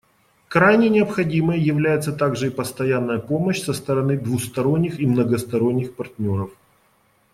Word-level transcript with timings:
Крайне 0.47 0.89
необходимой 0.89 1.59
является 1.61 2.11
также 2.11 2.47
и 2.47 2.49
постоянная 2.49 3.19
помощь 3.19 3.61
со 3.61 3.71
стороны 3.71 4.17
двусторонних 4.17 4.99
и 4.99 5.05
многосторонних 5.05 5.95
партнеров. 5.95 6.49